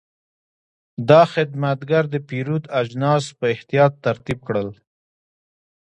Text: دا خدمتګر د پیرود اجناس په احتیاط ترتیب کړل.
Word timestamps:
دا 1.09 1.21
خدمتګر 1.33 2.03
د 2.13 2.15
پیرود 2.29 2.63
اجناس 2.81 3.23
په 3.39 3.45
احتیاط 3.53 3.93
ترتیب 4.05 4.39
کړل. 4.47 4.69